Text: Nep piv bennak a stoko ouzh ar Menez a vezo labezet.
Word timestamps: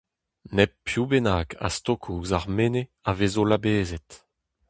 Nep 0.55 0.71
piv 0.85 1.05
bennak 1.09 1.49
a 1.65 1.67
stoko 1.75 2.09
ouzh 2.13 2.35
ar 2.37 2.45
Menez 2.55 2.89
a 3.09 3.11
vezo 3.19 3.43
labezet. 3.47 4.09